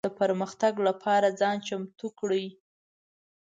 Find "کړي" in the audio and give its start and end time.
2.19-2.45